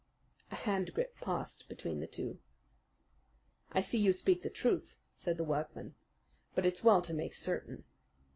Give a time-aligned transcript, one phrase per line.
[0.49, 2.39] A hand grip passed between the two.
[3.71, 5.93] "I see you speak the truth," said the workman.
[6.55, 7.83] "But it's well to make certain."